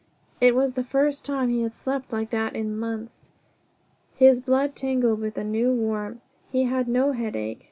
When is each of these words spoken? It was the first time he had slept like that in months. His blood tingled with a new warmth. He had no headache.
It 0.39 0.55
was 0.55 0.73
the 0.73 0.83
first 0.83 1.23
time 1.23 1.49
he 1.51 1.61
had 1.61 1.75
slept 1.75 2.11
like 2.11 2.31
that 2.31 2.55
in 2.55 2.75
months. 2.75 3.29
His 4.15 4.39
blood 4.39 4.75
tingled 4.75 5.19
with 5.19 5.37
a 5.37 5.43
new 5.43 5.71
warmth. 5.75 6.21
He 6.49 6.63
had 6.63 6.87
no 6.87 7.11
headache. 7.11 7.59